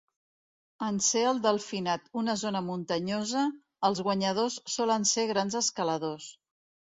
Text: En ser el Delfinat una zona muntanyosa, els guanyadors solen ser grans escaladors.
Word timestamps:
En 0.85 0.95
ser 1.07 1.21
el 1.31 1.41
Delfinat 1.43 2.07
una 2.21 2.35
zona 2.43 2.61
muntanyosa, 2.69 3.43
els 3.91 4.01
guanyadors 4.09 4.57
solen 4.79 5.07
ser 5.13 5.27
grans 5.35 5.61
escaladors. 5.63 6.33